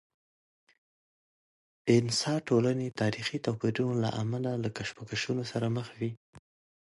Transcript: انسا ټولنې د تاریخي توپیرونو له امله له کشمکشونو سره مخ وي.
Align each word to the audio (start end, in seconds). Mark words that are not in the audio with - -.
انسا 1.97 2.33
ټولنې 2.47 2.87
د 2.89 2.95
تاریخي 3.01 3.37
توپیرونو 3.45 3.93
له 4.03 4.09
امله 4.21 4.51
له 4.63 4.69
کشمکشونو 4.77 5.43
سره 5.51 5.67
مخ 5.75 5.87
وي. 5.99 6.11